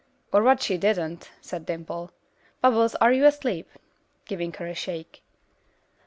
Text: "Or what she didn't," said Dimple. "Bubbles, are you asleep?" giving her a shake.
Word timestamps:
"Or 0.33 0.41
what 0.41 0.63
she 0.63 0.79
didn't," 0.79 1.29
said 1.41 1.67
Dimple. 1.67 2.09
"Bubbles, 2.59 2.95
are 2.95 3.11
you 3.13 3.23
asleep?" 3.23 3.69
giving 4.25 4.51
her 4.53 4.65
a 4.65 4.73
shake. 4.73 5.21